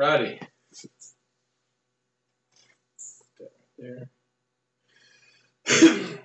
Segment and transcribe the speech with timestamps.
[0.00, 0.40] Alrighty.
[3.76, 4.10] There.
[5.66, 6.18] Good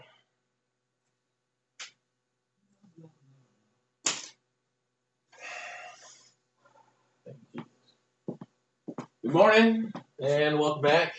[9.24, 9.92] morning
[10.24, 11.14] and welcome back.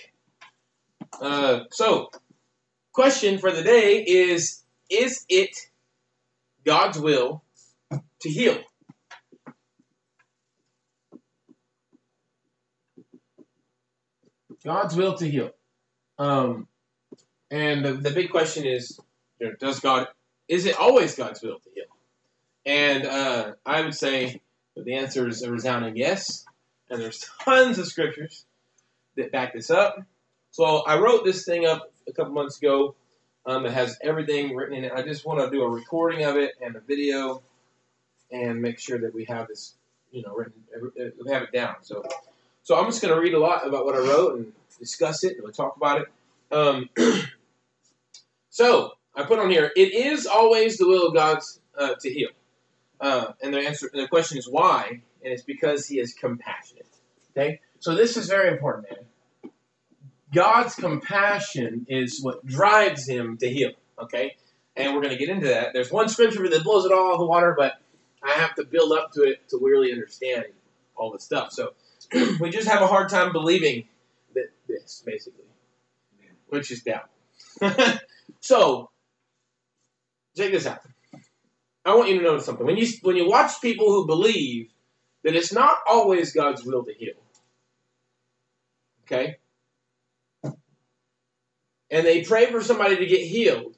[1.21, 2.09] Uh, so,
[2.95, 5.55] question for the day is: Is it
[6.65, 7.45] God's will
[8.23, 8.57] to heal?
[14.67, 15.53] God's will to heal.
[16.19, 16.67] Um,
[17.53, 18.99] and the, the big question is,
[19.39, 20.09] you know, does God?
[20.49, 21.85] Is it always God's will to heal?
[22.67, 24.41] And uh, I would say
[24.75, 26.45] that the answer is a resounding yes.
[26.91, 28.45] And there's tons of scriptures
[29.17, 30.03] that back this up.
[30.51, 32.97] So I wrote this thing up a couple months ago.
[33.47, 34.93] Um, it has everything written in it.
[34.93, 37.41] I just want to do a recording of it and a video,
[38.33, 39.75] and make sure that we have this,
[40.11, 40.55] you know, written.
[41.25, 41.77] We have it down.
[41.83, 42.05] So,
[42.67, 45.35] so I'm just going to read a lot about what I wrote and discuss it,
[45.35, 46.09] and we'll talk about it.
[46.51, 46.91] Um,
[48.51, 51.39] so I put on here: it is always the will of God
[51.79, 52.31] uh, to heal.
[53.01, 56.89] Uh, and the answer, and the question is why, and it's because He is compassionate.
[57.31, 59.53] Okay, so this is very important, man.
[60.35, 63.71] God's compassion is what drives Him to heal.
[63.97, 64.35] Okay,
[64.75, 65.73] and we're going to get into that.
[65.73, 67.75] There's one scripture that blows it all out of the water, but
[68.25, 70.47] I have to build up to it to really understand
[70.97, 71.53] all the stuff.
[71.53, 71.75] So
[72.41, 73.85] we just have a hard time believing
[74.35, 75.45] that this, basically,
[76.49, 77.11] which is doubt.
[78.41, 78.91] so
[80.37, 80.81] check this out.
[81.85, 82.67] I want you to notice something.
[82.67, 84.71] When you when you watch people who believe
[85.23, 87.15] that it's not always God's will to heal,
[89.05, 89.37] okay,
[91.91, 93.77] and they pray for somebody to get healed,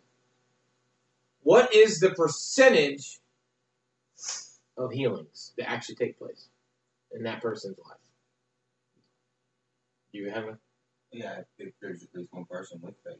[1.42, 3.18] what is the percentage
[4.76, 6.48] of healings that actually take place
[7.12, 7.97] in that person's life?
[10.12, 10.58] Do you have a
[11.12, 13.18] Yeah, if there's at least one person with faith.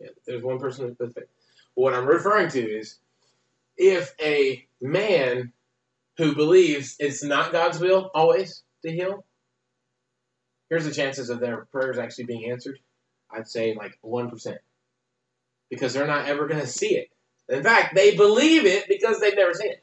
[0.00, 1.26] Yeah, there's one person with faith.
[1.74, 2.98] What I'm referring to is
[3.76, 5.52] if a man
[6.18, 9.24] who believes it's not God's will always to heal,
[10.68, 12.78] here's the chances of their prayers actually being answered.
[13.30, 14.58] I'd say like 1%.
[15.70, 17.08] Because they're not ever going to see it.
[17.48, 19.82] In fact, they believe it because they've never seen it.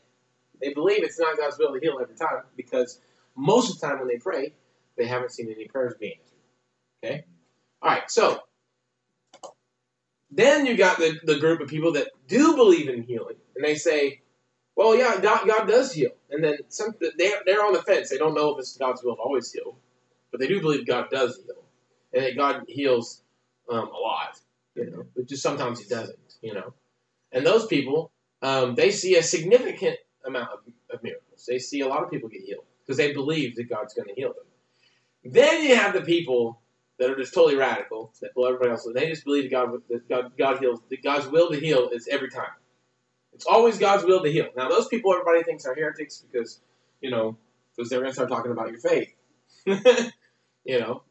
[0.62, 3.00] They believe it's not God's will to heal every time because
[3.36, 4.54] most of the time when they pray,
[4.98, 6.39] they haven't seen any prayers being answered.
[7.04, 7.24] Okay?
[7.82, 8.42] All right, so
[10.32, 13.76] then you got the, the group of people that do believe in healing, and they
[13.76, 14.22] say,
[14.76, 16.12] well, yeah, God, God does heal.
[16.30, 18.10] And then some they, they're on the fence.
[18.10, 19.78] They don't know if it's God's will to always heal,
[20.32, 21.64] but they do believe God does heal,
[22.14, 23.24] and that God heals
[23.70, 24.40] um, a lot,
[24.76, 26.74] you know, but just sometimes He doesn't, you know.
[27.32, 28.12] And those people,
[28.42, 30.60] um, they see a significant amount of,
[30.92, 31.46] of miracles.
[31.48, 34.16] They see a lot of people get healed because they believe that God's going to
[34.16, 35.34] heal them.
[35.34, 36.62] Then you have the people
[37.00, 38.88] that are just totally radical, that blow everybody else.
[38.94, 42.08] They just believe that God, that God, God heals, that God's will to heal is
[42.10, 42.52] every time.
[43.34, 44.48] It's always God's will to heal.
[44.56, 46.60] Now, those people everybody thinks are heretics because,
[47.02, 47.38] you know,
[47.76, 49.14] because they're going to start talking about your faith.
[49.66, 51.04] you know.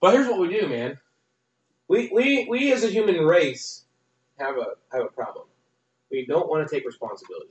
[0.00, 0.98] But here's what we do, man.
[1.88, 3.84] We, we, we as a human race
[4.38, 5.46] have a have a problem.
[6.10, 7.50] We don't want to take responsibility.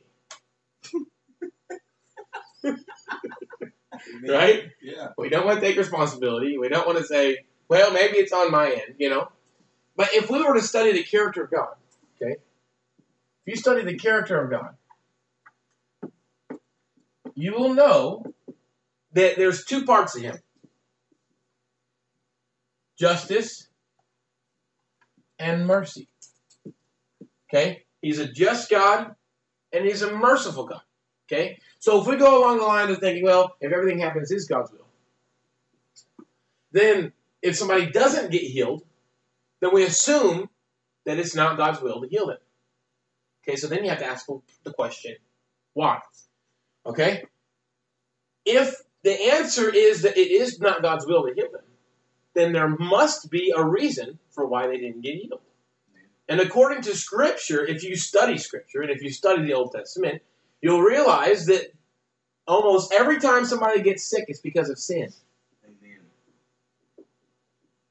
[4.28, 4.70] right?
[4.82, 5.10] Yeah.
[5.18, 6.58] We don't want to take responsibility.
[6.58, 9.30] We don't want to say, well, maybe it's on my end, you know.
[9.96, 11.76] But if we were to study the character of God,
[12.22, 14.76] okay, if you study the character of God,
[17.36, 18.24] you will know
[19.14, 20.38] that there's two parts of Him
[22.98, 23.68] justice
[25.40, 26.10] and mercy.
[27.50, 27.84] Okay?
[28.02, 29.16] He's a just God
[29.72, 30.82] and He's a merciful God.
[31.28, 31.60] Okay?
[31.80, 34.72] So if we go along the line of thinking, well, if everything happens is God's
[34.72, 34.88] will,
[36.72, 37.12] then
[37.42, 38.84] if somebody doesn't get healed,
[39.60, 40.50] then we assume
[41.06, 42.38] that it's not God's will to heal them.
[43.44, 44.26] Okay, so then you have to ask
[44.64, 45.16] the question,
[45.74, 46.00] why?
[46.86, 47.24] Okay?
[48.46, 51.62] If the answer is that it is not God's will to heal them,
[52.34, 55.42] then there must be a reason for why they didn't get healed.
[56.30, 60.22] And according to Scripture, if you study Scripture and if you study the Old Testament,
[60.62, 61.74] you'll realize that
[62.48, 65.10] almost every time somebody gets sick, it's because of sin.
[65.66, 66.00] Amen.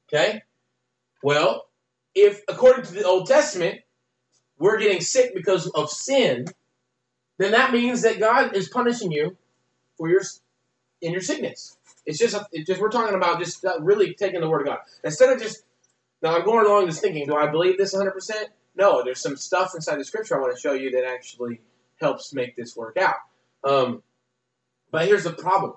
[0.07, 0.41] Okay?
[1.23, 1.67] Well,
[2.15, 3.81] if according to the Old Testament,
[4.59, 6.45] we're getting sick because of sin,
[7.37, 9.37] then that means that God is punishing you
[9.97, 10.21] for your
[11.01, 11.77] in your sickness.
[12.05, 15.29] It's just, just we're talking about just uh, really taking the word of God instead
[15.29, 15.63] of just.
[16.19, 18.11] Now I'm going along just thinking, do I believe this 100?
[18.11, 21.61] percent No, there's some stuff inside the Scripture I want to show you that actually
[21.99, 23.15] helps make this work out.
[23.63, 24.03] Um,
[24.91, 25.73] but here's the problem: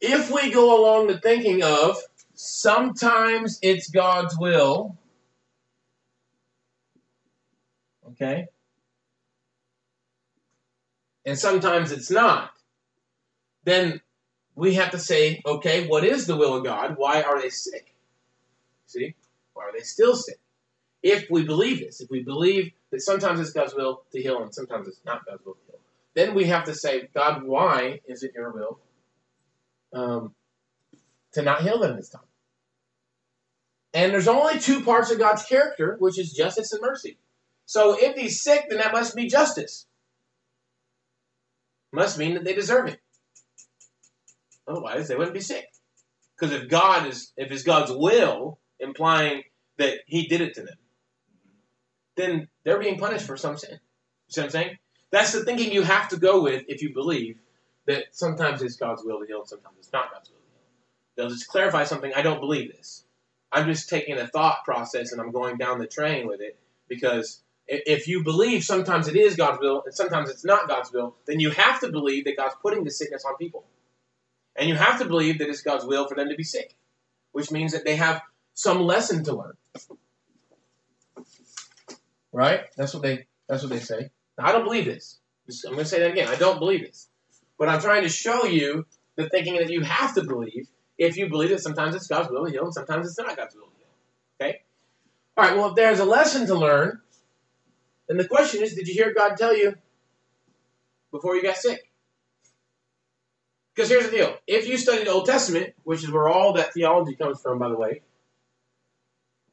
[0.00, 1.96] if we go along the thinking of
[2.34, 4.96] sometimes it's God's will,
[8.10, 8.46] okay,
[11.24, 12.50] and sometimes it's not,
[13.64, 14.00] then
[14.54, 16.94] we have to say, okay, what is the will of God?
[16.96, 17.94] Why are they sick?
[18.86, 19.14] See?
[19.52, 20.38] Why are they still sick?
[21.08, 24.52] If we believe this, if we believe that sometimes it's God's will to heal and
[24.52, 25.78] sometimes it's not God's will to heal,
[26.14, 28.80] then we have to say, God, why is it your will
[29.92, 30.34] um,
[31.34, 32.22] to not heal them this time?
[33.94, 37.18] And there's only two parts of God's character, which is justice and mercy.
[37.66, 39.86] So if he's sick, then that must be justice.
[41.92, 42.98] Must mean that they deserve it.
[44.66, 45.66] Otherwise, they wouldn't be sick.
[46.36, 49.44] Because if God is, if it's God's will, implying
[49.78, 50.76] that He did it to them,
[52.16, 53.72] then they're being punished for some sin.
[53.72, 53.78] You
[54.28, 54.78] see what I'm saying?
[55.10, 57.38] That's the thinking you have to go with if you believe
[57.86, 60.60] that sometimes it's God's will to heal and sometimes it's not God's will to heal.
[61.16, 62.12] They'll just clarify something.
[62.14, 63.04] I don't believe this.
[63.52, 66.58] I'm just taking a thought process and I'm going down the train with it
[66.88, 71.16] because if you believe sometimes it is God's will and sometimes it's not God's will,
[71.26, 73.64] then you have to believe that God's putting the sickness on people.
[74.56, 76.74] And you have to believe that it's God's will for them to be sick,
[77.32, 78.22] which means that they have
[78.54, 79.54] some lesson to learn.
[82.36, 82.60] Right?
[82.76, 84.10] That's what they that's what they say.
[84.38, 85.18] I don't believe this.
[85.64, 86.28] I'm going to say that again.
[86.28, 87.08] I don't believe this.
[87.58, 88.84] But I'm trying to show you
[89.16, 90.68] the thinking that you have to believe
[90.98, 93.54] if you believe that sometimes it's God's will to heal and sometimes it's not God's
[93.54, 94.48] will to heal.
[94.48, 94.60] Okay?
[95.34, 97.00] All right, well, if there's a lesson to learn,
[98.06, 99.74] then the question is did you hear God tell you
[101.12, 101.90] before you got sick?
[103.74, 104.36] Because here's the deal.
[104.46, 107.70] If you study the Old Testament, which is where all that theology comes from, by
[107.70, 108.02] the way,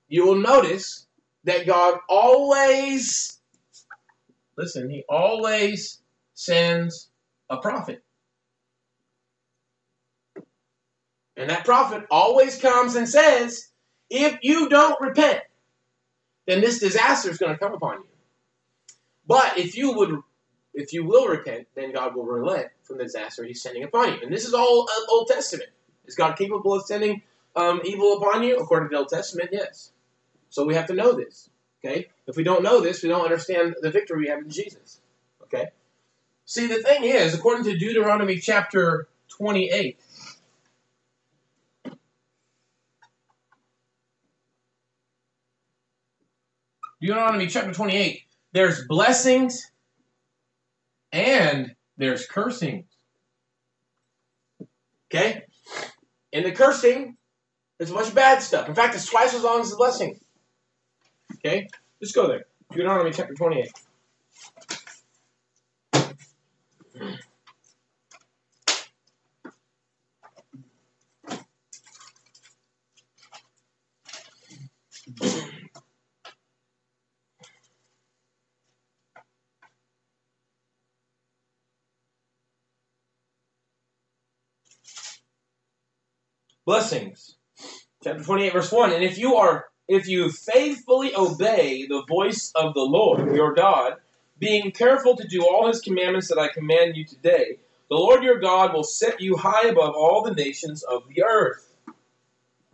[0.10, 1.08] you will notice
[1.44, 3.40] that God always,
[4.58, 6.02] listen, He always
[6.34, 7.10] sends
[7.50, 8.04] a prophet.
[11.36, 13.70] And that prophet always comes and says,
[14.10, 15.42] if you don't repent,
[16.46, 18.08] then this disaster is going to come upon you.
[19.26, 20.22] But if you would
[20.74, 24.20] if you will repent, then God will relent from the disaster He's sending upon you.
[24.24, 25.70] And this is all uh, Old Testament.
[26.06, 27.22] Is God capable of sending
[27.56, 28.58] um, evil upon you?
[28.58, 29.92] According to the Old Testament, yes.
[30.54, 31.50] So we have to know this.
[31.84, 32.10] Okay?
[32.28, 35.02] If we don't know this, we don't understand the victory we have in Jesus.
[35.42, 35.70] Okay?
[36.46, 39.98] See, the thing is, according to Deuteronomy chapter 28,
[47.02, 48.22] Deuteronomy chapter 28,
[48.52, 49.72] there's blessings
[51.12, 52.86] and there's cursing.
[55.12, 55.46] Okay?
[56.32, 57.18] And the cursing,
[57.80, 58.70] bunch of bad stuff.
[58.70, 60.20] In fact, it's twice as long as the blessing.
[61.46, 61.68] Okay?
[62.02, 62.46] Just go there.
[62.72, 63.72] Deuteronomy chapter 28.
[86.66, 87.36] blessings.
[88.04, 88.94] Chapter 28, verse 1.
[88.94, 93.96] And if you are if you faithfully obey the voice of the Lord your God,
[94.40, 97.58] being careful to do all his commandments that I command you today,
[97.90, 101.74] the Lord your God will set you high above all the nations of the earth.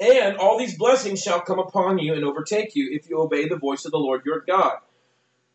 [0.00, 3.56] and all these blessings shall come upon you and overtake you if you obey the
[3.56, 4.76] voice of the Lord your God.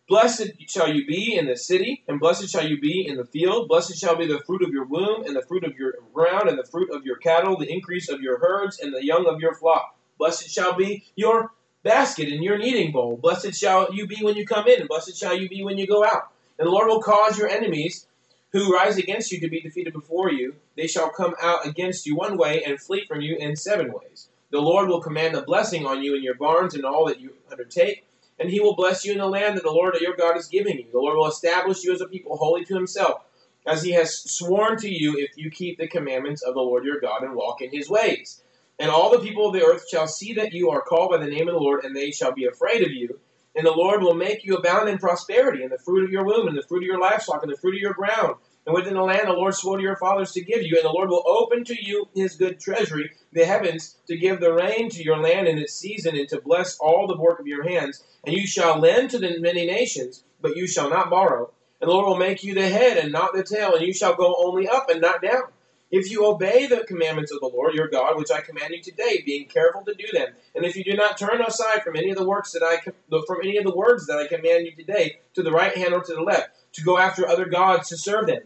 [0.07, 3.67] Blessed shall you be in the city, and blessed shall you be in the field.
[3.67, 6.57] Blessed shall be the fruit of your womb, and the fruit of your ground, and
[6.57, 9.53] the fruit of your cattle, the increase of your herds, and the young of your
[9.53, 9.96] flock.
[10.17, 11.51] Blessed shall be your
[11.83, 13.17] basket and your kneading bowl.
[13.17, 15.87] Blessed shall you be when you come in, and blessed shall you be when you
[15.87, 16.31] go out.
[16.59, 18.07] And the Lord will cause your enemies
[18.51, 20.55] who rise against you to be defeated before you.
[20.75, 24.29] They shall come out against you one way and flee from you in seven ways.
[24.49, 27.33] The Lord will command a blessing on you in your barns and all that you
[27.51, 28.05] undertake
[28.39, 30.77] and he will bless you in the land that the Lord your God is giving
[30.77, 30.85] you.
[30.91, 33.21] The Lord will establish you as a people holy to himself,
[33.65, 36.99] as he has sworn to you if you keep the commandments of the Lord your
[36.99, 38.41] God and walk in his ways.
[38.79, 41.25] And all the people of the earth shall see that you are called by the
[41.25, 43.19] name of the Lord, and they shall be afraid of you.
[43.55, 46.47] And the Lord will make you abound in prosperity, in the fruit of your womb,
[46.47, 48.35] and the fruit of your livestock, and the fruit of your ground,
[48.67, 50.75] and within the land the Lord swore to your fathers to give you.
[50.75, 54.53] And the Lord will open to you his good treasury, the heavens, to give the
[54.53, 57.67] rain to your land in its season, and to bless all the work of your
[57.67, 58.03] hands.
[58.25, 61.49] And you shall lend to the many nations, but you shall not borrow.
[61.81, 64.15] And the Lord will make you the head and not the tail, and you shall
[64.15, 65.43] go only up and not down.
[65.89, 69.23] If you obey the commandments of the Lord your God, which I command you today,
[69.25, 72.17] being careful to do them, and if you do not turn aside from any of
[72.17, 75.43] the works that I from any of the words that I command you today, to
[75.43, 78.41] the right hand or to the left, to go after other gods to serve them,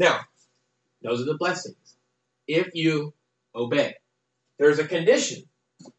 [0.00, 0.20] now,
[1.02, 1.76] those are the blessings.
[2.48, 3.12] if you
[3.54, 3.94] obey.
[4.58, 5.44] There's a condition.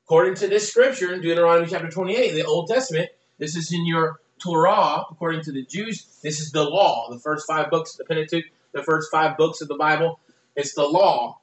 [0.05, 4.19] According to this scripture in Deuteronomy chapter 28, the Old Testament, this is in your
[4.39, 7.09] Torah, according to the Jews, this is the law.
[7.11, 10.19] The first five books of the Pentateuch, the first five books of the Bible,
[10.55, 11.39] it's the law.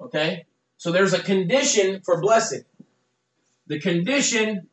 [0.00, 0.46] Okay?
[0.76, 2.64] So there's a condition for blessing.
[3.66, 4.68] The condition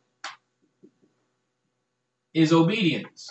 [2.34, 3.30] is obedience.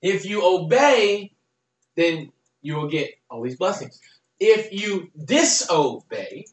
[0.00, 1.32] If you obey,
[1.94, 4.00] then you will get all these blessings.
[4.40, 6.46] If you disobey,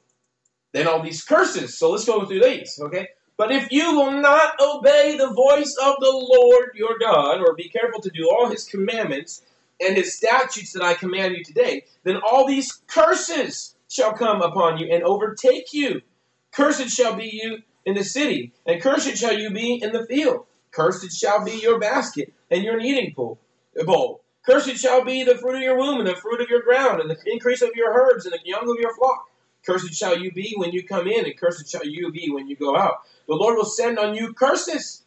[0.74, 1.78] then all these curses.
[1.78, 3.08] So let's go through these, okay?
[3.38, 7.70] But if you will not obey the voice of the Lord your God, or be
[7.70, 9.42] careful to do all his commandments
[9.82, 14.78] and his statutes that I command you today, then all these curses shall come upon
[14.78, 16.02] you and overtake you.
[16.52, 20.46] Cursed shall be you in the city, and cursed shall you be in the field.
[20.72, 23.40] Cursed shall be your basket and your kneading bowl.
[23.80, 24.22] Uh, bowl.
[24.46, 27.10] Cursed shall be the fruit of your womb, and the fruit of your ground, and
[27.10, 29.26] the increase of your herds, and the young of your flock.
[29.66, 32.56] Cursed shall you be when you come in, and cursed shall you be when you
[32.56, 33.02] go out.
[33.28, 35.04] The Lord will send on you curses.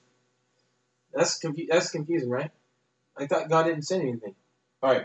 [1.12, 2.50] That's confu- that's confusing, right?
[3.16, 4.34] I thought God didn't send anything.
[4.82, 5.04] All right.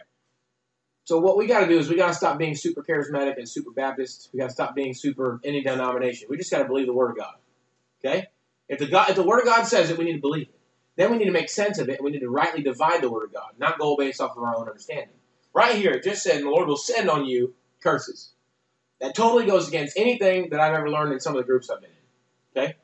[1.04, 3.48] So what we got to do is we got to stop being super charismatic and
[3.48, 4.30] super Baptist.
[4.34, 6.28] We got to stop being super any denomination.
[6.30, 7.36] We just got to believe the Word of God.
[8.04, 8.28] Okay?
[8.68, 10.60] If the God, if the Word of God says it, we need to believe it.
[10.98, 13.10] Then we need to make sense of it, and we need to rightly divide the
[13.10, 15.16] Word of God, not go based off of our own understanding.
[15.54, 18.34] Right here, it just said, "The Lord will send on you curses."
[19.00, 21.82] That totally goes against anything that I've ever learned in some of the groups I've
[21.82, 22.64] been in.
[22.64, 22.76] Okay?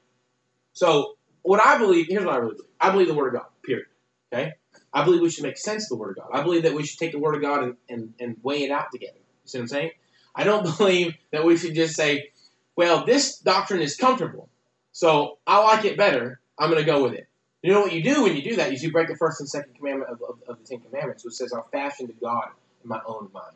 [0.74, 2.70] So what I believe, here's what I really believe.
[2.80, 3.50] I believe the Word of God.
[3.64, 3.88] Period.
[4.32, 4.54] Okay?
[4.94, 6.30] I believe we should make sense of the Word of God.
[6.40, 8.72] I believe that we should take the Word of God and, and, and weigh it
[8.72, 9.18] out together.
[9.18, 9.92] You see what I'm saying?
[10.36, 12.30] I don't believe that we should just say,
[12.76, 14.50] well, this doctrine is comfortable,
[14.92, 16.40] so I like it better.
[16.58, 17.28] I'm going to go with it.
[17.64, 19.50] You know what you do when you do that is you break the first and
[19.50, 22.50] second commandment of, of, of the Ten Commandments, which says, I'll fashion to God
[22.84, 23.56] in my own mind.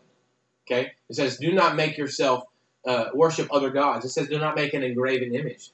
[0.65, 0.91] Okay?
[1.09, 2.45] It says, do not make yourself
[2.85, 4.05] uh, worship other gods.
[4.05, 5.71] It says, do not make an engraven image.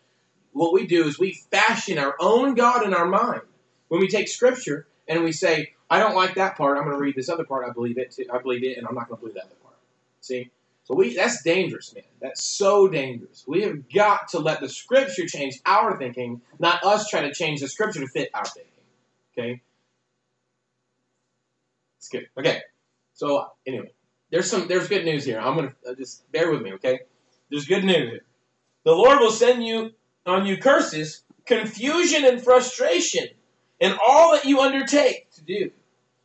[0.51, 3.41] What we do is we fashion our own God in our mind.
[3.88, 7.01] When we take Scripture and we say, I don't like that part, I'm going to
[7.01, 8.25] read this other part, I believe it, too.
[8.33, 9.75] I believe it, and I'm not going to believe that other part.
[10.22, 10.50] See?
[10.86, 12.03] So we that's dangerous, man.
[12.22, 13.45] That's so dangerous.
[13.48, 17.62] We have got to let the scripture change our thinking, not us try to change
[17.62, 18.72] the scripture to fit our thinking.
[19.38, 19.62] Okay?
[22.00, 22.27] It's good.
[22.38, 22.60] Okay.
[23.13, 23.93] So anyway,
[24.29, 25.39] there's some there's good news here.
[25.39, 27.00] I'm gonna uh, just bear with me, okay?
[27.50, 28.25] There's good news here.
[28.83, 29.91] The Lord will send you
[30.25, 33.27] on you curses, confusion and frustration
[33.84, 35.70] in all that you undertake to do,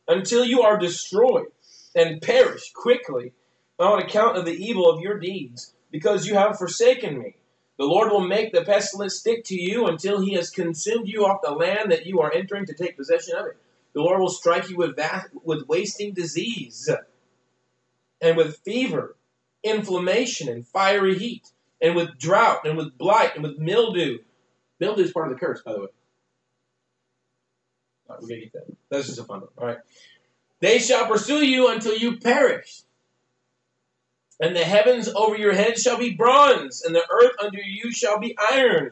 [0.07, 1.47] until you are destroyed
[1.93, 3.33] and perish quickly
[3.77, 7.35] on account of the evil of your deeds, because you have forsaken me.
[7.77, 11.41] The Lord will make the pestilence stick to you until he has consumed you off
[11.43, 13.57] the land that you are entering to take possession of it.
[13.93, 16.89] The Lord will strike you with, vast, with wasting disease,
[18.21, 19.17] and with fever,
[19.63, 21.49] inflammation, and fiery heat,
[21.81, 24.19] and with drought, and with blight, and with mildew.
[24.79, 25.87] Mildew is part of the curse, by the way.
[28.09, 28.75] We're going to get that.
[28.89, 29.49] That's just a fun one.
[29.57, 29.77] All right.
[30.59, 32.81] They shall pursue you until you perish.
[34.41, 38.19] And the heavens over your head shall be bronze, and the earth under you shall
[38.19, 38.91] be iron.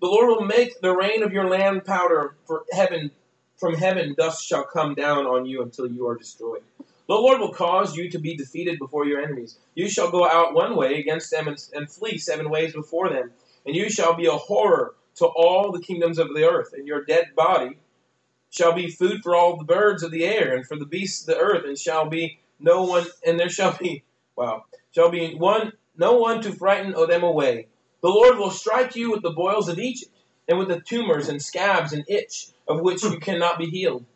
[0.00, 3.10] The Lord will make the rain of your land powder for heaven
[3.58, 6.62] from heaven dust shall come down on you until you are destroyed.
[6.78, 9.58] The Lord will cause you to be defeated before your enemies.
[9.74, 13.32] You shall go out one way against them and, and flee seven ways before them.
[13.66, 17.04] And you shall be a horror to all the kingdoms of the earth, and your
[17.04, 17.76] dead body
[18.50, 21.34] shall be food for all the birds of the air and for the beasts of
[21.34, 24.04] the earth, and shall be no one and there shall be
[24.36, 27.66] wow shall be one no one to frighten them away.
[28.00, 30.12] The Lord will strike you with the boils of Egypt,
[30.48, 34.06] and with the tumors and scabs and itch of which you cannot be healed.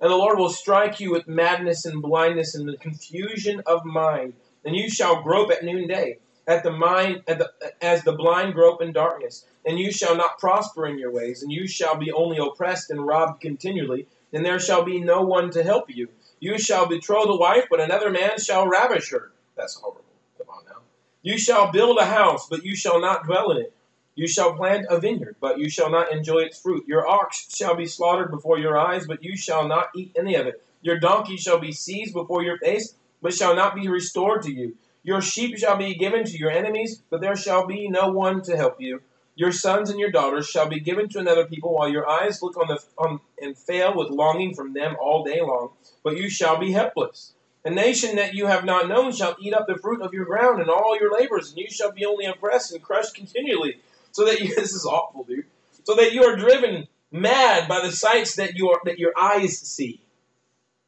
[0.00, 4.34] And the Lord will strike you with madness and blindness and the confusion of mind,
[4.64, 6.18] and you shall grope at noonday,
[6.50, 9.46] at the mind at the, as the blind grope in darkness.
[9.64, 13.06] And you shall not prosper in your ways, and you shall be only oppressed and
[13.06, 16.08] robbed continually, and there shall be no one to help you.
[16.40, 19.30] You shall betroth a wife, but another man shall ravish her.
[19.56, 20.02] That's horrible.
[20.38, 20.80] Come on now.
[21.22, 23.72] You shall build a house, but you shall not dwell in it.
[24.16, 26.84] You shall plant a vineyard, but you shall not enjoy its fruit.
[26.88, 30.46] Your ox shall be slaughtered before your eyes, but you shall not eat any of
[30.46, 30.62] it.
[30.82, 34.76] Your donkey shall be seized before your face, but shall not be restored to you.
[35.02, 38.56] Your sheep shall be given to your enemies, but there shall be no one to
[38.56, 39.00] help you.
[39.34, 42.56] Your sons and your daughters shall be given to another people, while your eyes look
[42.58, 45.70] on the on and fail with longing from them all day long.
[46.02, 47.32] But you shall be helpless.
[47.64, 50.60] A nation that you have not known shall eat up the fruit of your ground
[50.60, 53.80] and all your labors, and you shall be only oppressed and crushed continually.
[54.12, 55.46] So that you this is awful, dude.
[55.84, 60.02] So that you are driven mad by the sights that your that your eyes see.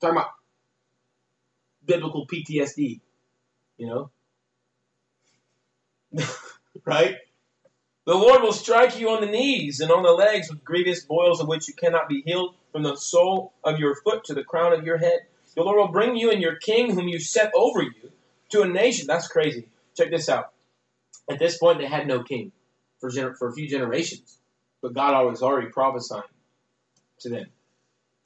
[0.00, 0.30] Talking about
[1.84, 3.00] biblical PTSD.
[3.82, 4.10] You know?
[6.84, 7.16] right?
[8.06, 11.40] The Lord will strike you on the knees and on the legs with grievous boils
[11.40, 14.72] of which you cannot be healed from the sole of your foot to the crown
[14.72, 15.22] of your head.
[15.56, 18.12] The Lord will bring you and your king, whom you set over you,
[18.50, 19.08] to a nation.
[19.08, 19.66] That's crazy.
[19.96, 20.52] Check this out.
[21.28, 22.52] At this point, they had no king
[23.00, 24.38] for, gener- for a few generations,
[24.80, 26.22] but God was already prophesying
[27.18, 27.46] to them.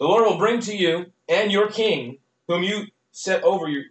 [0.01, 3.85] The Lord will bring to you and your king, whom you set over you,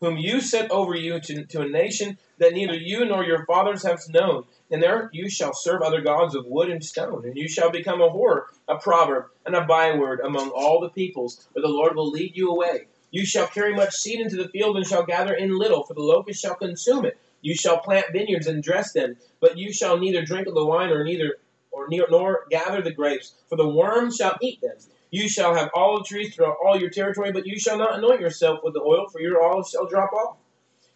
[0.00, 3.82] whom you set over you to, to a nation that neither you nor your fathers
[3.82, 4.44] have known.
[4.70, 8.00] And there you shall serve other gods of wood and stone, and you shall become
[8.00, 12.10] a horror, a proverb, and a byword among all the peoples, but the Lord will
[12.10, 12.86] lead you away.
[13.10, 16.02] You shall carry much seed into the field, and shall gather in little, for the
[16.02, 17.18] locust shall consume it.
[17.40, 20.90] You shall plant vineyards and dress them, but you shall neither drink of the wine,
[20.90, 21.36] or neither
[21.70, 24.76] or nor gather the grapes, for the worm shall eat them.
[25.10, 28.60] You shall have olive trees throughout all your territory, but you shall not anoint yourself
[28.62, 30.36] with the oil, for your olive shall drop off.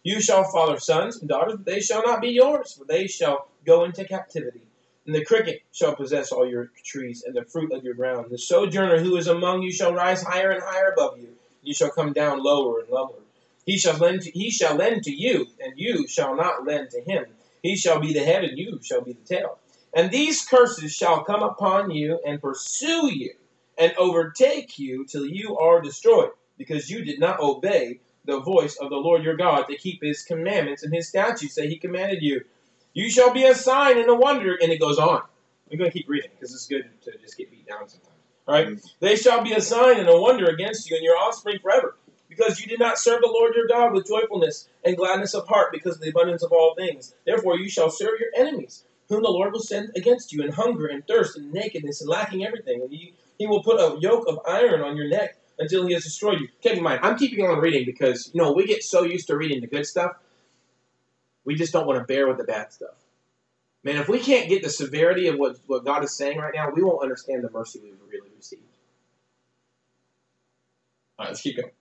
[0.03, 3.47] You shall father sons and daughters, but they shall not be yours, for they shall
[3.65, 4.61] go into captivity.
[5.05, 8.27] And the cricket shall possess all your trees and the fruit of your ground.
[8.29, 11.29] The sojourner who is among you shall rise higher and higher above you.
[11.63, 13.15] You shall come down lower and lower.
[13.65, 17.01] He shall lend to, he shall lend to you, and you shall not lend to
[17.01, 17.25] him.
[17.63, 19.57] He shall be the head, and you shall be the tail.
[19.95, 23.33] And these curses shall come upon you and pursue you
[23.77, 28.89] and overtake you till you are destroyed, because you did not obey the voice of
[28.89, 32.43] the Lord your God to keep his commandments and his statutes that he commanded you.
[32.93, 35.21] You shall be a sign and a wonder, and it goes on.
[35.71, 38.13] I'm going to keep reading because it's good to just get beat down sometimes.
[38.47, 38.67] All right?
[38.67, 38.85] Mm-hmm.
[38.99, 41.97] They shall be a sign and a wonder against you and your offspring forever,
[42.29, 45.71] because you did not serve the Lord your God with joyfulness and gladness of heart
[45.71, 47.15] because of the abundance of all things.
[47.25, 50.87] Therefore you shall serve your enemies, whom the Lord will send against you, in hunger
[50.87, 52.81] and thirst and nakedness and lacking everything.
[52.81, 56.03] And he, he will put a yoke of iron on your neck until he has
[56.03, 56.47] destroyed you.
[56.61, 59.37] Keep in mind, I'm keeping on reading because, you know, we get so used to
[59.37, 60.13] reading the good stuff,
[61.45, 62.95] we just don't want to bear with the bad stuff.
[63.83, 66.69] Man, if we can't get the severity of what, what God is saying right now,
[66.73, 68.61] we won't understand the mercy we've really received.
[71.19, 71.71] All right, let's keep going.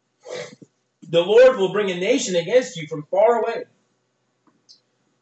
[1.08, 3.64] The Lord will bring a nation against you from far away,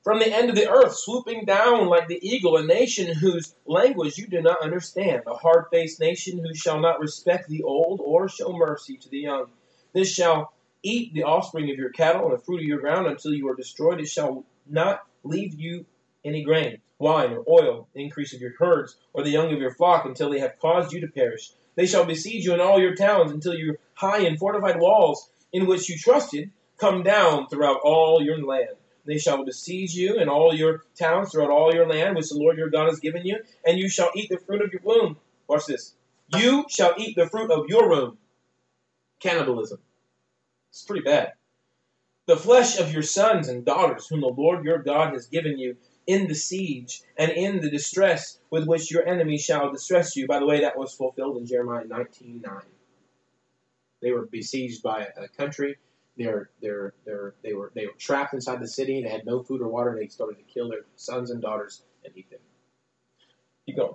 [0.03, 4.17] from the end of the earth, swooping down like the eagle, a nation whose language
[4.17, 8.29] you do not understand, a hard faced nation who shall not respect the old or
[8.29, 9.47] show mercy to the young.
[9.93, 13.35] This shall eat the offspring of your cattle and the fruit of your ground until
[13.35, 14.01] you are destroyed.
[14.01, 15.85] It shall not leave you
[16.25, 19.75] any grain, wine, or oil, the increase of your herds, or the young of your
[19.75, 21.51] flock, until they have caused you to perish.
[21.75, 25.67] They shall besiege you in all your towns until your high and fortified walls, in
[25.67, 28.77] which you trusted, come down throughout all your land.
[29.11, 32.57] They shall besiege you in all your towns throughout all your land, which the Lord
[32.57, 35.17] your God has given you, and you shall eat the fruit of your womb.
[35.49, 35.97] Watch this.
[36.29, 38.19] You shall eat the fruit of your womb.
[39.19, 39.81] Cannibalism.
[40.69, 41.33] It's pretty bad.
[42.27, 45.77] The flesh of your sons and daughters, whom the Lord your God has given you,
[46.07, 50.29] in the siege and in the distress with which your enemy shall distress you.
[50.29, 52.63] By the way, that was fulfilled in Jeremiah 19:9.
[54.03, 55.79] They were besieged by a country.
[56.21, 59.03] They're, they're, they're, they were they were trapped inside the city.
[59.03, 59.97] They had no food or water.
[59.99, 62.41] They started to kill their sons and daughters and eat them.
[63.65, 63.95] Keep going.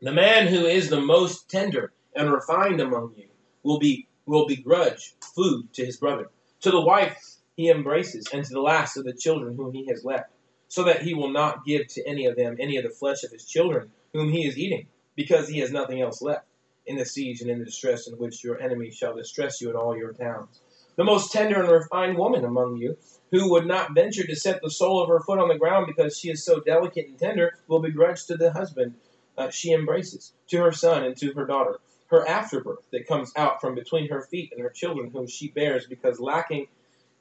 [0.00, 3.28] The man who is the most tender and refined among you
[3.62, 6.30] will be will begrudge food to his brother.
[6.62, 10.06] To the wife he embraces, and to the last of the children whom he has
[10.06, 10.30] left
[10.68, 13.30] so that he will not give to any of them any of the flesh of
[13.30, 16.46] his children whom he is eating, because he has nothing else left
[16.86, 19.76] in the siege and in the distress in which your enemies shall distress you in
[19.76, 20.62] all your towns.
[20.98, 22.96] The most tender and refined woman among you,
[23.30, 26.18] who would not venture to set the sole of her foot on the ground because
[26.18, 28.94] she is so delicate and tender, will begrudge to the husband
[29.36, 33.60] uh, she embraces, to her son and to her daughter, her afterbirth that comes out
[33.60, 36.66] from between her feet and her children whom she bears, because lacking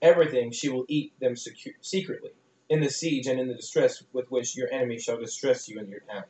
[0.02, 2.32] everything she will eat them secu- secretly
[2.70, 5.88] in the siege and in the distress with which your enemy shall distress you in
[5.88, 6.26] your towns.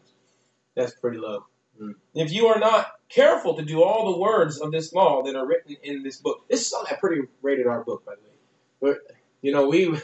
[0.75, 1.45] That's pretty low.
[1.81, 1.95] Mm.
[2.15, 5.45] If you are not careful to do all the words of this law that are
[5.45, 8.35] written in this book, this is a pretty rated R book, by the way.
[8.81, 9.99] But you know, we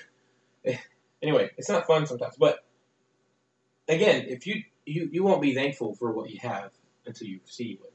[1.22, 2.36] anyway, it's not fun sometimes.
[2.38, 2.64] But
[3.88, 6.72] again, if you you you won't be thankful for what you have
[7.06, 7.92] until you see what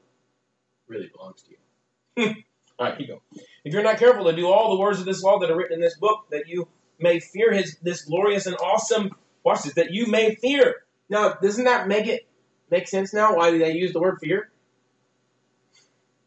[0.87, 2.35] really belongs to you.
[2.79, 3.21] all right, keep going.
[3.63, 5.75] If you're not careful to do all the words of this law that are written
[5.75, 6.67] in this book, that you
[6.99, 9.11] may fear his this glorious and awesome
[9.43, 10.83] watch this that you may fear.
[11.09, 12.27] Now, doesn't that make it
[12.71, 13.35] make sense now?
[13.35, 14.49] Why they use the word fear?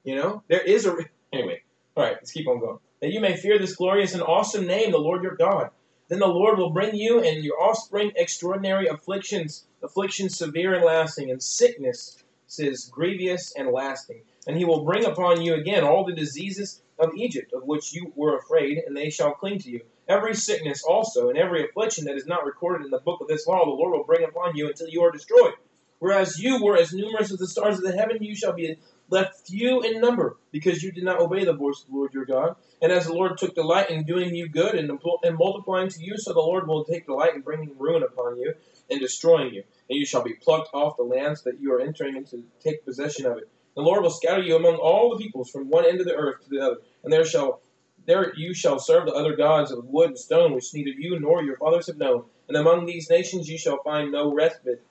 [0.05, 0.97] You know, there is a
[1.33, 1.63] anyway.
[1.97, 2.79] All right, let's keep on going.
[3.01, 5.71] That you may fear this glorious and awesome name, the Lord your God.
[6.09, 11.31] Then the Lord will bring you and your offspring extraordinary afflictions, afflictions severe and lasting,
[11.31, 14.23] and sickness, diseases grievous and lasting.
[14.47, 18.13] And he will bring upon you again all the diseases of Egypt, of which you
[18.15, 19.81] were afraid, and they shall cling to you.
[20.09, 23.47] Every sickness also, and every affliction that is not recorded in the book of this
[23.47, 25.55] law, the Lord will bring upon you until you are destroyed.
[26.03, 28.77] Whereas you were as numerous as the stars of the heaven, you shall be
[29.09, 32.25] left few in number, because you did not obey the voice of the Lord your
[32.25, 32.57] God.
[32.83, 34.91] And as the Lord took delight in doing you good and,
[35.23, 38.53] and multiplying to you, so the Lord will take delight in bringing ruin upon you
[38.91, 39.63] and destroying you.
[39.89, 42.85] And you shall be plucked off the lands that you are entering into to take
[42.85, 43.49] possession of it.
[43.77, 46.43] The Lord will scatter you among all the peoples from one end of the earth
[46.43, 47.61] to the other, and there shall
[48.07, 51.45] there you shall serve the other gods of wood and stone, which neither you nor
[51.45, 52.25] your fathers have known.
[52.49, 54.83] And among these nations you shall find no respite,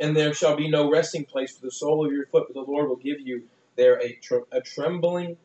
[0.00, 2.46] and there shall be no resting place for the sole of your foot.
[2.48, 3.44] But the Lord will give you
[3.76, 4.18] there a,
[4.52, 5.36] a trembling,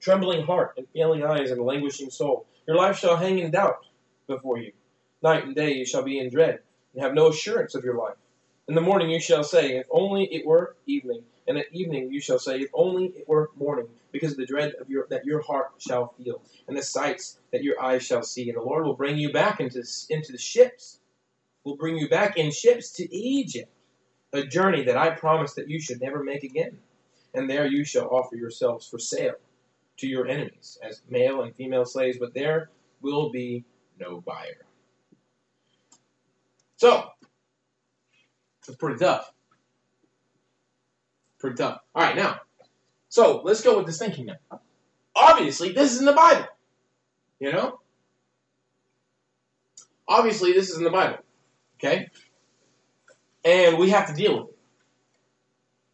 [0.00, 2.46] trembling heart and failing eyes and a languishing soul.
[2.66, 3.86] Your life shall hang in doubt
[4.26, 4.72] before you.
[5.22, 6.60] Night and day you shall be in dread,
[6.92, 8.16] and have no assurance of your life.
[8.68, 12.20] In the morning you shall say, If only it were evening and at evening you
[12.20, 15.40] shall say, If only it were morning, because of the dread of your that your
[15.40, 18.48] heart shall feel, and the sights that your eyes shall see.
[18.50, 21.00] And the Lord will bring you back into, into the ships,
[21.68, 23.70] will bring you back in ships to Egypt,
[24.32, 26.78] a journey that I promised that you should never make again.
[27.34, 29.34] And there you shall offer yourselves for sale
[29.98, 32.70] to your enemies, as male and female slaves, but there
[33.02, 33.64] will be
[34.00, 34.64] no buyer.
[36.76, 37.04] So,
[38.66, 39.30] it's pretty tough.
[41.38, 41.80] Pretty tough.
[41.94, 42.40] All right, now,
[43.10, 44.60] so let's go with this thinking now.
[45.14, 46.46] Obviously, this is in the Bible.
[47.40, 47.80] You know?
[50.08, 51.18] Obviously, this is in the Bible.
[51.78, 52.08] Okay?
[53.44, 54.58] And we have to deal with it.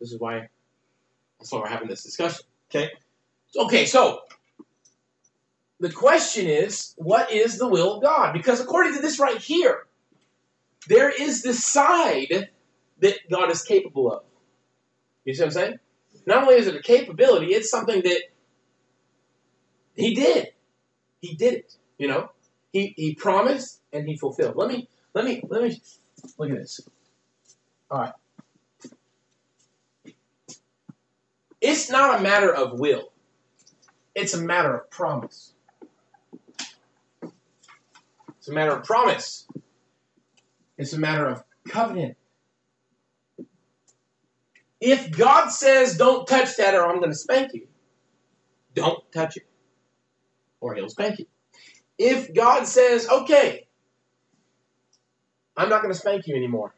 [0.01, 0.49] This is why
[1.39, 2.45] that's why we're having this discussion.
[2.71, 2.91] Okay?
[3.57, 4.21] Okay, so
[5.79, 8.33] the question is, what is the will of God?
[8.33, 9.87] Because according to this right here,
[10.89, 12.51] there is this side
[13.01, 14.23] that God is capable of.
[15.25, 15.79] You see what I'm saying?
[16.27, 18.23] Not only is it a capability, it's something that
[19.95, 20.49] he did.
[21.21, 21.77] He did it.
[21.99, 22.31] You know,
[22.73, 24.57] he he promised and he fulfilled.
[24.57, 25.81] Let me let me let me
[26.39, 26.81] look at this.
[27.91, 28.13] All right.
[31.61, 33.13] It's not a matter of will.
[34.15, 35.55] It's a matter of promise.
[38.39, 39.47] It's a matter of promise.
[40.77, 42.17] It's a matter of covenant.
[44.81, 47.67] If God says, don't touch that or I'm going to spank you,
[48.75, 49.47] don't touch it
[50.61, 51.27] or he'll spank you.
[51.97, 53.64] If God says, okay,
[55.57, 56.75] I'm not going to spank you anymore,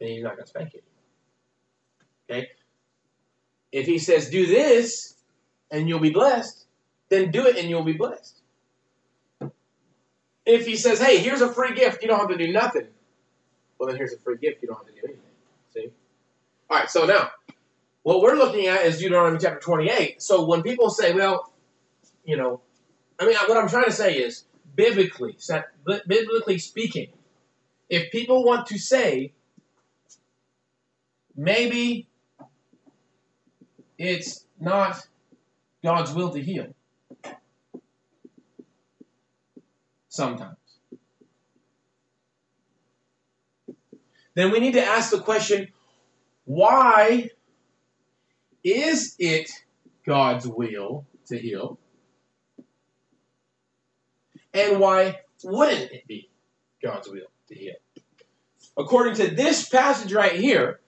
[0.00, 0.80] then he's not going to spank you.
[2.28, 2.48] Okay?
[3.72, 5.14] If he says, do this
[5.70, 6.66] and you'll be blessed,
[7.08, 8.40] then do it and you'll be blessed.
[10.46, 12.88] If he says, hey, here's a free gift, you don't have to do nothing,
[13.78, 15.22] well, then here's a free gift, you don't have to do anything.
[15.72, 15.90] See?
[16.70, 17.30] All right, so now,
[18.02, 20.22] what we're looking at is Deuteronomy chapter 28.
[20.22, 21.50] So when people say, well,
[22.24, 22.60] you know,
[23.18, 25.36] I mean, what I'm trying to say is, biblically,
[26.06, 27.08] biblically speaking,
[27.88, 29.32] if people want to say,
[31.36, 32.08] maybe
[33.98, 35.06] it's not
[35.82, 36.74] God's will to heal,
[40.08, 40.56] sometimes.
[44.34, 45.68] then we need to ask the question
[46.44, 47.30] why
[48.62, 49.50] is it
[50.04, 51.78] God's will to heal?
[54.54, 56.30] And why wouldn't it be
[56.82, 57.74] God's will to heal?
[58.76, 60.80] According to this passage right here,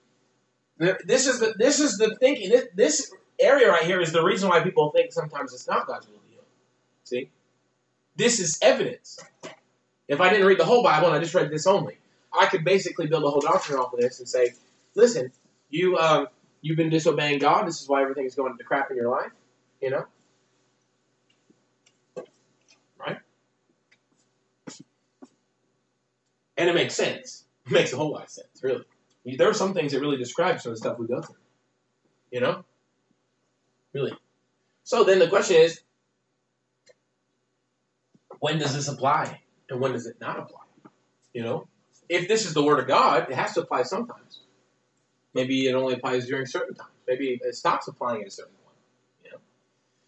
[0.77, 2.49] this is the this is the thinking.
[2.49, 6.07] This, this area right here is the reason why people think sometimes it's not God's
[6.07, 6.43] will to heal.
[7.03, 7.29] See,
[8.15, 9.19] this is evidence.
[10.07, 11.97] If I didn't read the whole Bible and I just read this only,
[12.37, 14.53] I could basically build a whole doctrine off of this and say,
[14.95, 15.31] listen,
[15.69, 16.27] you um,
[16.61, 17.67] you've been disobeying God.
[17.67, 19.31] This is why everything is going to crap in your life.
[19.81, 20.05] You know,
[22.99, 23.17] right?
[26.57, 27.43] And it makes sense.
[27.67, 28.85] It makes a whole lot of sense, really.
[29.25, 31.35] There are some things that really describe some of the stuff we go through.
[32.31, 32.63] You know,
[33.91, 34.13] really.
[34.85, 35.81] So then the question is,
[38.39, 40.61] when does this apply, and when does it not apply?
[41.33, 41.67] You know
[42.09, 44.41] if this is the word of God, it has to apply sometimes.
[45.33, 46.91] Maybe it only applies during certain times.
[47.07, 49.37] Maybe it stops applying at a certain point.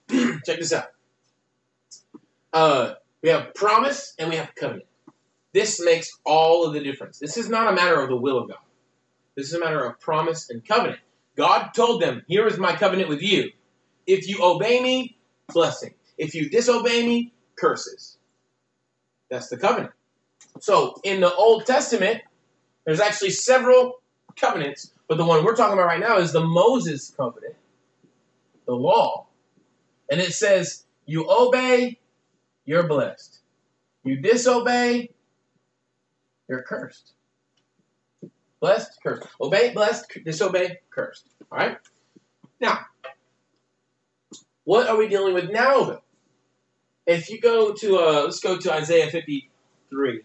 [0.10, 0.40] You know?
[0.46, 0.88] Check this out.
[2.52, 4.89] Uh, we have promise and we have covenant.
[5.54, 7.20] This makes all of the difference.
[7.20, 8.58] This is not a matter of the will of God.
[9.36, 11.00] This is a matter of promise and covenant.
[11.36, 13.52] God told them, Here is my covenant with you.
[14.06, 15.94] If you obey me, blessing.
[16.18, 18.18] If you disobey me, curses.
[19.30, 19.94] That's the covenant.
[20.60, 22.22] So in the Old Testament,
[22.86, 24.02] there's actually several
[24.36, 27.56] covenants, but the one we're talking about right now is the Moses covenant,
[28.66, 29.28] the law.
[30.10, 32.00] And it says, you obey,
[32.66, 33.40] you're blessed.
[34.04, 35.12] You disobey,
[36.50, 37.14] you're cursed.
[38.60, 39.28] Blessed, cursed.
[39.40, 41.26] Obey, blessed, disobey, cursed.
[41.52, 41.78] All right?
[42.60, 42.80] Now,
[44.66, 46.02] what are we dealing with now, though?
[47.06, 50.22] If you go to, uh, let's go to Isaiah 53.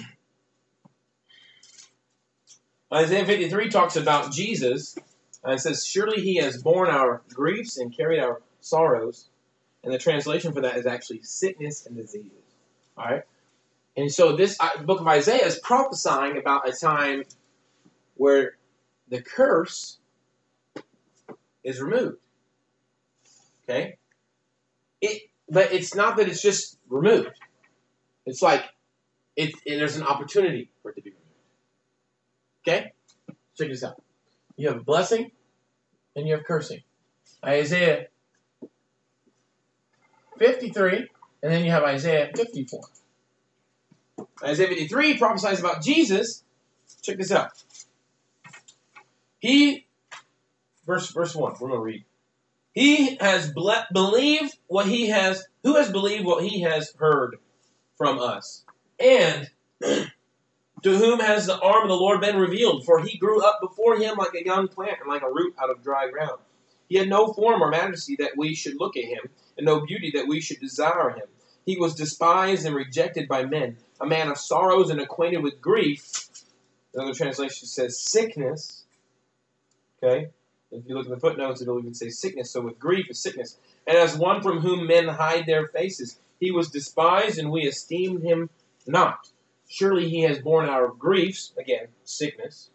[2.93, 4.97] Isaiah 53 talks about Jesus,
[5.44, 9.29] and it says, Surely he has borne our griefs and carried our sorrows.
[9.85, 12.33] And the translation for that is actually sickness and diseases.
[12.96, 13.22] All right?
[13.96, 17.22] And so this uh, book of Isaiah is prophesying about a time
[18.16, 18.57] where
[19.09, 19.99] the curse
[21.62, 22.18] is removed.
[23.64, 23.99] Okay?
[25.01, 27.38] It, but it's not that it's just removed.
[28.27, 28.64] It's like
[29.37, 31.25] it, it, there's an opportunity for it to be removed.
[32.66, 32.92] Okay?
[33.57, 34.03] Check this out.
[34.57, 35.33] You have blessing
[36.14, 36.83] and you have cursing.
[37.45, 38.07] Isaiah
[40.38, 41.09] 53,
[41.42, 42.81] and then you have Isaiah 54.
[44.42, 46.42] Isaiah 53 prophesies about Jesus.
[47.03, 47.51] Check this out.
[49.38, 49.87] He,
[50.87, 52.05] verse verse 1, we're going to read.
[52.73, 57.38] He has ble- believed what he has, who has believed what he has heard
[57.97, 58.64] from us?
[58.99, 59.51] And
[60.83, 62.85] to whom has the arm of the Lord been revealed?
[62.85, 65.71] For he grew up before him like a young plant and like a root out
[65.71, 66.39] of dry ground.
[66.89, 70.12] He had no form or majesty that we should look at him, and no beauty
[70.15, 71.27] that we should desire him.
[71.65, 76.29] He was despised and rejected by men, a man of sorrows and acquainted with grief.
[76.95, 78.85] Another translation says sickness.
[80.01, 80.29] Okay?
[80.71, 82.53] If you look at the footnotes, it'll even say sickness.
[82.53, 83.59] So with grief is sickness.
[83.87, 88.23] And as one from whom men hide their faces, he was despised, and we esteemed
[88.23, 88.51] him
[88.87, 89.29] not.
[89.68, 92.70] Surely he has borne our griefs, again, sickness,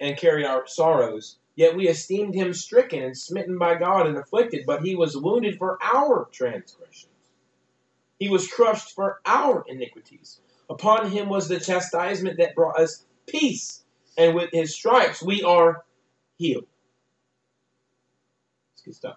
[0.00, 1.38] and carried our sorrows.
[1.54, 5.58] Yet we esteemed him stricken and smitten by God and afflicted, but he was wounded
[5.58, 7.12] for our transgressions.
[8.18, 10.40] He was crushed for our iniquities.
[10.68, 13.84] Upon him was the chastisement that brought us peace,
[14.18, 15.84] and with his stripes we are
[16.36, 16.66] healed.
[18.72, 19.16] That's good stuff.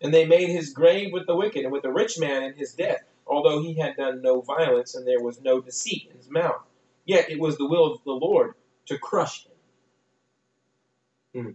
[0.00, 2.74] And they made his grave with the wicked and with the rich man in his
[2.74, 6.62] death, although he had done no violence and there was no deceit in his mouth.
[7.04, 8.54] Yet it was the will of the Lord
[8.86, 9.52] to crush him.
[11.42, 11.50] Hmm.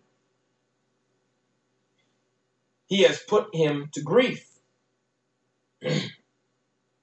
[2.88, 4.48] He has put him to grief.
[5.82, 6.02] in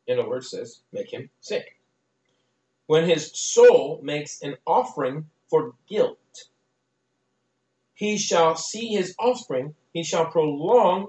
[0.09, 1.77] other words, says, make him sick.
[2.87, 6.18] When his soul makes an offering for guilt,
[7.94, 11.09] he shall see his offspring, he shall prolong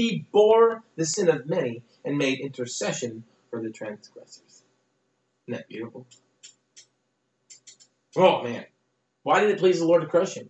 [0.00, 4.62] he bore the sin of many and made intercession for the transgressors.
[5.46, 6.06] Isn't that beautiful?
[8.16, 8.64] Oh, man.
[9.22, 10.48] Why did it please the Lord to crush him?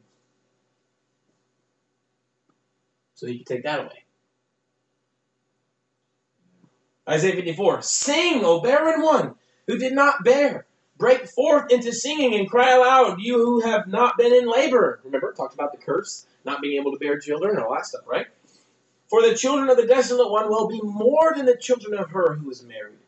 [3.14, 4.04] So he could take that away.
[7.08, 9.34] Isaiah 54 Sing, O barren one
[9.66, 10.66] who did not bear.
[10.96, 15.00] Break forth into singing and cry aloud, you who have not been in labor.
[15.02, 18.02] Remember, talked about the curse, not being able to bear children and all that stuff,
[18.06, 18.26] right?
[19.10, 22.36] For the children of the desolate one will be more than the children of her
[22.36, 23.00] who is married,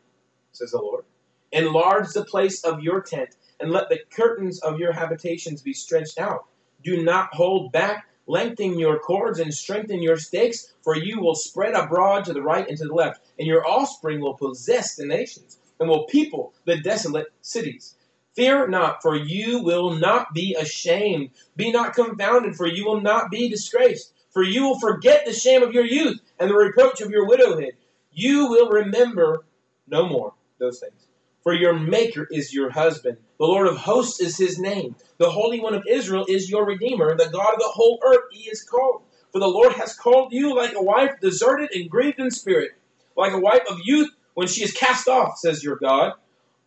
[0.52, 1.04] says the Lord.
[1.52, 6.18] Enlarge the place of your tent, and let the curtains of your habitations be stretched
[6.18, 6.46] out.
[6.82, 8.08] Do not hold back.
[8.26, 12.68] Lengthen your cords and strengthen your stakes, for you will spread abroad to the right
[12.68, 16.78] and to the left, and your offspring will possess the nations, and will people the
[16.78, 17.94] desolate cities.
[18.34, 21.30] Fear not, for you will not be ashamed.
[21.56, 24.14] Be not confounded, for you will not be disgraced.
[24.32, 27.74] For you will forget the shame of your youth and the reproach of your widowhood.
[28.12, 29.44] You will remember
[29.86, 31.06] no more those things.
[31.42, 33.18] For your Maker is your husband.
[33.38, 34.94] The Lord of hosts is his name.
[35.18, 37.16] The Holy One of Israel is your Redeemer.
[37.16, 39.02] The God of the whole earth he is called.
[39.32, 42.72] For the Lord has called you like a wife deserted and grieved in spirit,
[43.16, 46.12] like a wife of youth when she is cast off, says your God.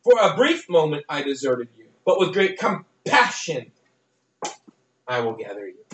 [0.04, 3.72] For a brief moment I deserted you, but with great compassion
[5.08, 5.85] I will gather you.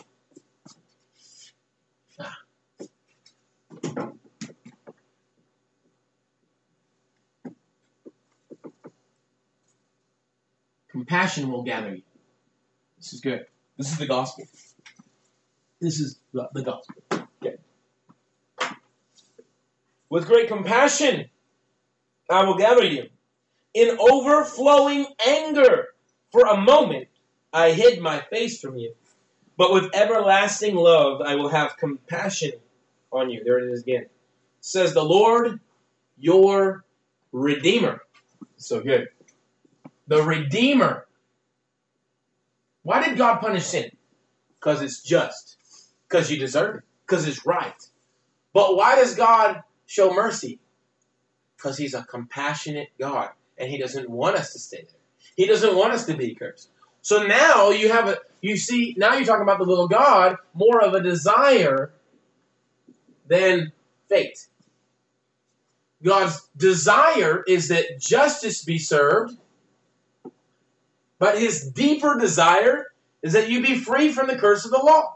[10.91, 12.02] Compassion will gather you.
[12.98, 13.46] This is good.
[13.78, 14.46] This is the gospel.
[15.80, 17.28] This is the, gospel.
[20.10, 21.30] With great compassion
[22.30, 23.10] I will gather you.
[23.74, 25.88] In overflowing anger,
[26.32, 27.08] for a moment
[27.54, 28.94] I hid my face from you.
[29.58, 32.52] But with everlasting love I will have compassion
[33.12, 33.43] on you.
[33.43, 34.06] There it is again.
[34.60, 35.60] Says the Lord,
[36.17, 36.86] your
[37.32, 38.02] Redeemer.
[38.58, 39.10] So good.
[40.08, 41.08] The Redeemer.
[42.84, 43.91] Why did God punish sin?
[44.60, 45.58] Because it's just.
[46.08, 46.84] Because you deserve it.
[47.06, 47.88] Because it's right.
[48.54, 50.60] But why does God show mercy?
[51.58, 53.30] Because He's a compassionate God.
[53.58, 55.00] And He doesn't want us to stay there.
[55.36, 56.69] He doesn't want us to be cursed.
[57.02, 60.84] So now you have a, you see, now you're talking about the little God, more
[60.84, 61.91] of a desire
[63.32, 63.72] than
[64.10, 64.46] fate.
[66.04, 69.38] God's desire is that justice be served,
[71.17, 72.88] but his deeper desire
[73.24, 75.15] is that you be free from the curse of the law.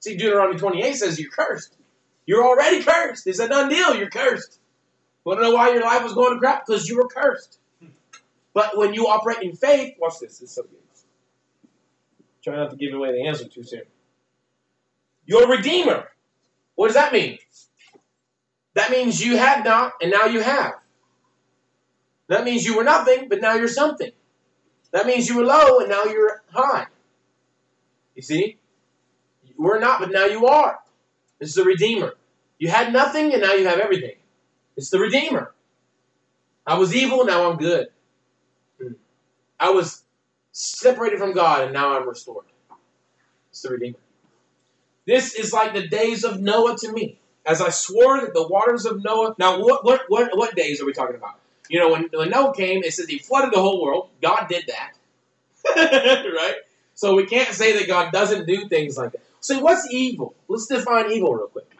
[0.00, 1.76] See, Deuteronomy 28 says you're cursed.
[2.24, 3.26] You're already cursed.
[3.26, 3.94] It's a done deal.
[3.94, 4.58] You're cursed.
[5.24, 6.64] Want to know why your life was going to crap?
[6.66, 7.58] Because you were cursed.
[8.54, 10.40] But when you operate in faith, watch this.
[10.40, 10.78] It's so good.
[12.42, 13.82] Try not to give away the answer too soon.
[15.26, 16.08] Your Redeemer.
[16.76, 17.38] What does that mean?
[18.74, 20.74] That means you had not, and now you have.
[22.28, 24.10] That means you were nothing, but now you're something.
[24.92, 26.86] That means you were low, and now you're high.
[28.14, 28.58] You see?
[29.44, 30.78] You were not, but now you are.
[31.38, 32.14] This is the Redeemer.
[32.58, 34.16] You had nothing, and now you have everything.
[34.76, 35.54] It's the Redeemer.
[36.66, 37.88] I was evil, now I'm good.
[38.80, 38.92] Hmm.
[39.58, 40.02] I was
[40.52, 42.46] separated from God, and now I'm restored.
[43.50, 43.98] It's the Redeemer.
[45.06, 47.18] This is like the days of Noah to me.
[47.46, 49.34] As I swore that the waters of Noah.
[49.38, 51.38] Now, what what what, what days are we talking about?
[51.68, 54.10] You know, when, when Noah came, it says he flooded the whole world.
[54.20, 54.92] God did that.
[55.76, 56.56] right?
[56.94, 59.22] So we can't say that God doesn't do things like that.
[59.40, 60.34] So what's evil?
[60.48, 61.70] Let's define evil real quick.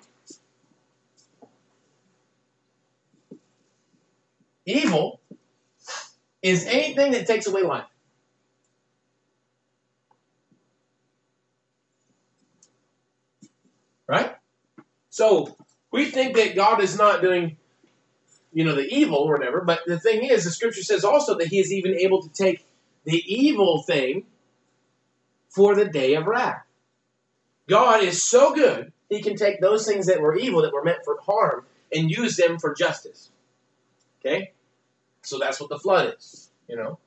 [4.67, 5.21] Evil
[6.43, 7.87] is anything that takes away life.
[14.09, 14.35] Right?
[15.17, 15.57] So
[15.91, 17.57] we think that God is not doing,
[18.53, 21.47] you know, the evil or whatever, but the thing is, the scripture says also that
[21.47, 22.67] he is even able to take
[23.05, 24.27] the evil thing
[25.49, 26.67] for the day of wrath.
[27.67, 31.03] God is so good, he can take those things that were evil, that were meant
[31.03, 33.31] for harm, and use them for justice.
[34.21, 34.53] Okay?
[35.23, 36.99] So that's what the flood is, you know.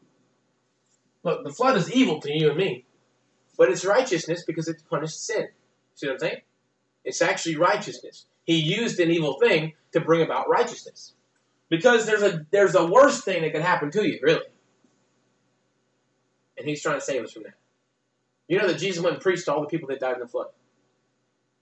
[1.21, 2.85] Look, the flood is evil to you and me,
[3.55, 5.49] but it's righteousness because it's punished sin.
[5.93, 6.41] See what I'm saying?
[7.03, 8.25] It's actually righteousness.
[8.43, 11.13] He used an evil thing to bring about righteousness.
[11.69, 14.45] Because there's a there's a worse thing that can happen to you, really.
[16.57, 17.53] And he's trying to save us from that.
[18.47, 20.27] You know that Jesus went and preached to all the people that died in the
[20.27, 20.47] flood.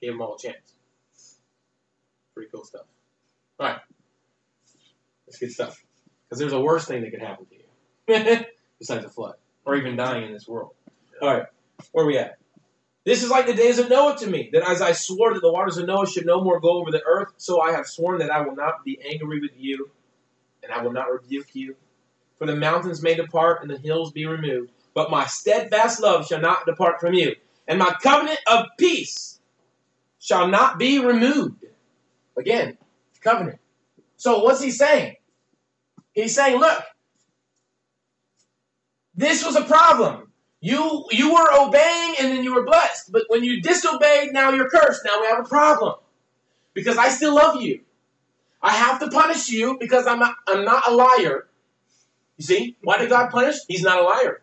[0.02, 0.76] Gave them all a chance.
[2.34, 2.86] Pretty cool stuff.
[3.60, 3.80] All right.
[5.26, 5.84] That's good stuff.
[6.28, 8.46] Because there's a worse thing that could happen to you
[8.80, 10.72] besides a flood or even dying in this world.
[11.22, 11.46] All right.
[11.92, 12.37] Where are we at?
[13.08, 15.50] This is like the days of Noah to me, that as I swore that the
[15.50, 18.30] waters of Noah should no more go over the earth, so I have sworn that
[18.30, 19.90] I will not be angry with you,
[20.62, 21.78] and I will not rebuke you.
[22.38, 26.42] For the mountains may depart and the hills be removed, but my steadfast love shall
[26.42, 27.34] not depart from you,
[27.66, 29.40] and my covenant of peace
[30.20, 31.64] shall not be removed.
[32.38, 32.78] Again,
[33.22, 33.60] covenant.
[34.18, 35.16] So what's he saying?
[36.12, 36.84] He's saying, look,
[39.16, 40.27] this was a problem.
[40.60, 43.12] You you were obeying and then you were blessed.
[43.12, 45.02] But when you disobeyed, now you're cursed.
[45.06, 45.96] Now we have a problem.
[46.74, 47.82] Because I still love you.
[48.62, 51.48] I have to punish you because I'm not, I'm not a liar.
[52.38, 52.76] You see?
[52.82, 53.58] Why did God punish?
[53.68, 54.42] He's not a liar.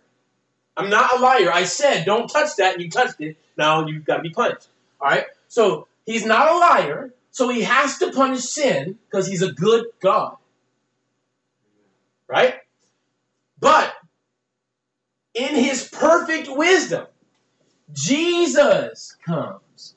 [0.76, 1.50] I'm not a liar.
[1.52, 3.36] I said, don't touch that, and you touched it.
[3.56, 4.68] Now you've got to be punished.
[5.00, 5.26] All right?
[5.48, 9.86] So he's not a liar, so he has to punish sin because he's a good
[10.00, 10.36] God.
[12.26, 12.54] Right?
[13.60, 13.94] But
[15.34, 17.06] in his perfect wisdom,
[17.92, 19.94] Jesus comes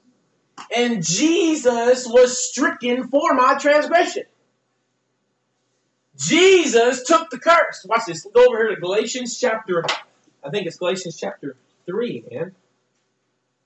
[0.75, 4.23] and Jesus was stricken for my transgression.
[6.17, 7.85] Jesus took the curse.
[7.87, 8.25] Watch this.
[8.33, 9.83] Go over here to Galatians chapter,
[10.43, 12.55] I think it's Galatians chapter 3, man.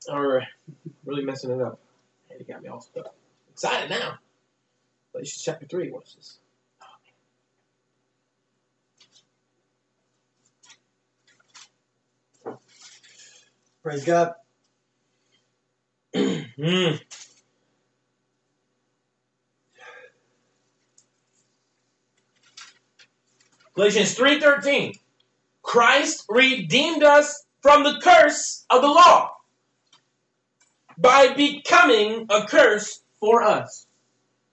[0.09, 0.43] Or
[1.05, 1.79] really messing it up.
[2.29, 3.13] Man, you got me all stuck.
[3.51, 4.17] Excited now.
[5.13, 6.37] Galatians chapter 3, watch this.
[13.83, 14.33] Praise God.
[16.15, 17.01] Mm.
[23.73, 24.93] Galatians 3:13
[25.63, 29.31] Christ redeemed us from the curse of the law
[30.97, 33.87] by becoming a curse for us.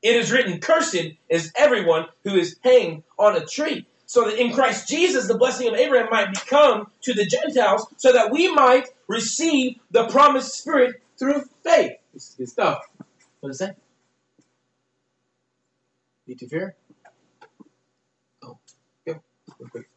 [0.03, 3.87] It is written, Cursed is everyone who is hanged on a tree.
[4.09, 8.11] So that in Christ Jesus, the blessing of Abraham might become to the Gentiles, so
[8.11, 11.92] that we might receive the promised Spirit through faith.
[12.14, 12.78] This is good stuff.
[13.40, 13.76] What does that?
[16.26, 16.74] Need to fear?
[18.42, 18.59] Oh,
[19.06, 19.20] go.
[19.61, 19.90] Real quick.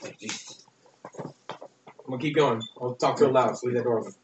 [0.00, 0.30] Thank you.
[1.90, 2.62] I'm gonna keep going.
[2.80, 4.14] I'll talk real loud, so leave that door open.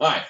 [0.00, 0.22] All right.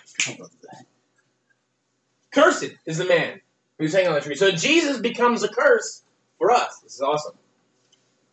[2.30, 3.40] Cursed is the man
[3.78, 4.36] who's hanging on the tree.
[4.36, 6.02] So Jesus becomes a curse
[6.38, 6.80] for us.
[6.80, 7.34] This is awesome.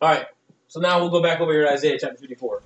[0.00, 0.26] All right.
[0.68, 2.62] So now we'll go back over here to Isaiah chapter 54.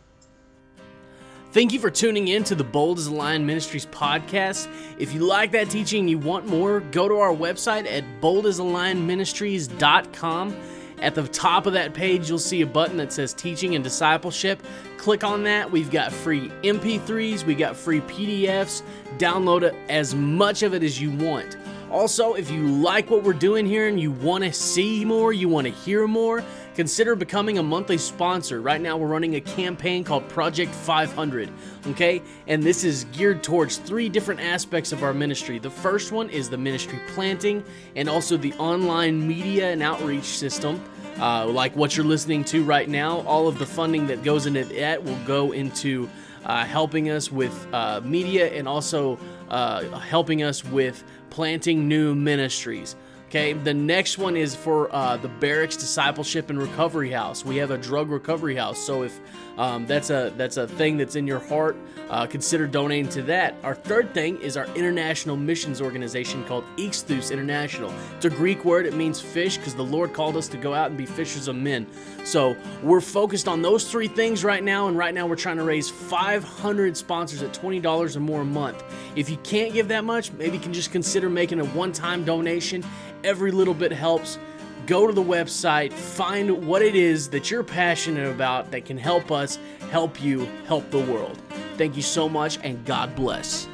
[1.51, 4.69] Thank you for tuning in to the Bold as a Lion Ministries podcast.
[4.99, 10.57] If you like that teaching and you want more, go to our website at boldasalionministries.com.
[11.01, 14.61] At the top of that page, you'll see a button that says Teaching and Discipleship.
[14.97, 15.71] Click on that.
[15.71, 18.83] We've got free MP3s, we got free PDFs.
[19.17, 21.57] Download as much of it as you want.
[21.91, 25.49] Also, if you like what we're doing here and you want to see more, you
[25.49, 26.45] want to hear more,
[26.79, 28.61] consider becoming a monthly sponsor.
[28.61, 31.51] Right now, we're running a campaign called Project 500,
[31.89, 32.23] okay?
[32.47, 35.59] And this is geared towards three different aspects of our ministry.
[35.59, 37.65] The first one is the ministry planting
[37.97, 40.81] and also the online media and outreach system.
[41.19, 44.63] Uh, like what you're listening to right now, all of the funding that goes into
[44.63, 46.09] that will go into
[46.45, 49.19] uh, helping us with uh, media and also
[49.49, 52.95] uh, helping us with planting new ministries.
[53.29, 57.45] Okay, the next one is for uh, the Barracks Discipleship and Recovery House.
[57.45, 59.21] We have a drug recovery house, so if
[59.59, 61.77] um, that's a that's a thing that's in your heart,
[62.09, 63.55] uh, consider donating to that.
[63.65, 67.93] Our third thing is our international missions organization called Ixthus International.
[68.17, 70.89] It's a Greek word; it means fish because the Lord called us to go out
[70.89, 71.87] and be fishers of men.
[72.25, 75.65] So we're focused on those three things right now, and right now we're trying to
[75.65, 78.83] raise 500 sponsors at $20 or more a month.
[79.17, 82.85] If you can't give that much, maybe you can just consider making a one-time donation.
[83.25, 84.39] Every little bit helps.
[84.87, 89.31] Go to the website, find what it is that you're passionate about that can help
[89.31, 89.59] us
[89.91, 91.41] help you help the world.
[91.77, 93.69] Thank you so much, and God bless.